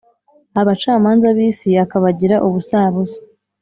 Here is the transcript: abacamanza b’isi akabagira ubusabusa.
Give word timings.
abacamanza 0.61 1.27
b’isi 1.35 1.69
akabagira 1.83 2.35
ubusabusa. 2.47 3.19